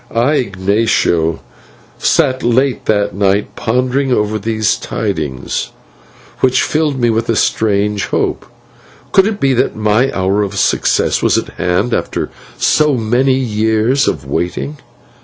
[0.09, 1.41] I, Ignatio,
[1.99, 5.69] sat late that night pondering over these tidings,
[6.39, 8.47] which filled me with a strange hope.
[9.11, 14.07] Could it be that my hour of success was at hand after so many years
[14.07, 14.77] of waiting?